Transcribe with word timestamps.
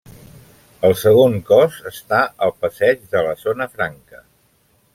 El 0.87 0.95
segon 1.01 1.35
cos 1.49 1.77
està 1.91 2.21
al 2.47 2.55
passeig 2.63 3.05
de 3.15 3.25
la 3.27 3.35
Zona 3.43 3.69
Franca. 3.77 4.23